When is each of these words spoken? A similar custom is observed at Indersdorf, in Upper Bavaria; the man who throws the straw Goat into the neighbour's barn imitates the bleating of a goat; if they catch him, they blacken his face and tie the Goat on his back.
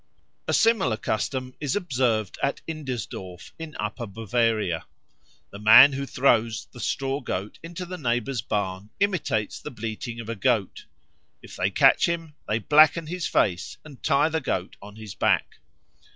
A 0.47 0.53
similar 0.55 0.97
custom 0.97 1.53
is 1.59 1.75
observed 1.75 2.39
at 2.41 2.61
Indersdorf, 2.67 3.51
in 3.59 3.75
Upper 3.79 4.07
Bavaria; 4.07 4.85
the 5.51 5.59
man 5.59 5.93
who 5.93 6.07
throws 6.07 6.67
the 6.71 6.79
straw 6.79 7.21
Goat 7.21 7.59
into 7.61 7.85
the 7.85 7.99
neighbour's 7.99 8.41
barn 8.41 8.89
imitates 8.99 9.59
the 9.59 9.69
bleating 9.69 10.19
of 10.19 10.27
a 10.27 10.33
goat; 10.35 10.85
if 11.43 11.55
they 11.55 11.69
catch 11.69 12.07
him, 12.09 12.33
they 12.47 12.57
blacken 12.57 13.05
his 13.05 13.27
face 13.27 13.77
and 13.85 14.01
tie 14.01 14.29
the 14.29 14.41
Goat 14.41 14.75
on 14.81 14.95
his 14.95 15.13
back. 15.13 15.57